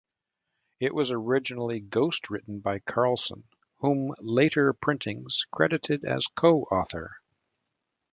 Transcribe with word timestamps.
It 0.79 0.95
was 0.95 1.11
originally 1.11 1.79
ghost-written 1.79 2.61
by 2.61 2.79
Carlson, 2.79 3.43
whom 3.81 4.15
later 4.17 4.73
printings 4.73 5.45
credited 5.51 6.03
as 6.05 6.25
co-author. 6.25 7.17